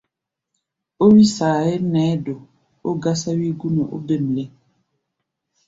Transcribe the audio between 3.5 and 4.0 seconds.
gú nɛ ó